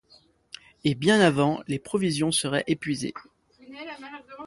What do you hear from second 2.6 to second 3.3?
épuisées!...